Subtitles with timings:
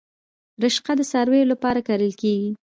[0.63, 2.49] رشقه د څارویو لپاره کرل کیږي